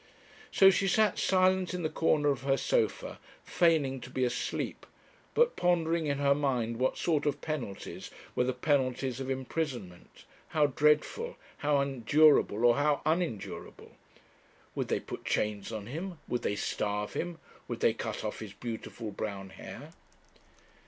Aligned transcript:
So 0.51 0.71
she 0.71 0.87
sat 0.87 1.19
silent 1.19 1.75
in 1.75 1.83
the 1.83 1.87
corner 1.87 2.29
of 2.29 2.41
her 2.41 2.57
sofa 2.57 3.19
feigning 3.43 4.01
to 4.01 4.09
be 4.09 4.23
asleep, 4.23 4.87
but 5.35 5.55
pondering 5.55 6.07
in 6.07 6.17
her 6.17 6.33
mind 6.33 6.77
what 6.77 6.97
sort 6.97 7.27
of 7.27 7.39
penalties 7.39 8.09
were 8.35 8.45
the 8.45 8.51
penalties 8.51 9.19
of 9.19 9.29
imprisonment, 9.29 10.25
how 10.57 10.65
dreadful, 10.65 11.37
how 11.57 11.81
endurable, 11.81 12.65
or 12.65 12.77
how 12.77 13.03
unendurable. 13.05 13.91
Would 14.73 14.87
they 14.87 14.99
put 14.99 15.23
chains 15.23 15.71
on 15.71 15.85
him? 15.85 16.17
would 16.27 16.41
they 16.41 16.55
starve 16.55 17.13
him? 17.13 17.37
would 17.67 17.81
they 17.81 17.93
cut 17.93 18.23
off 18.23 18.39
his 18.39 18.53
beautiful 18.53 19.11
brown 19.11 19.51
hair? 19.51 19.91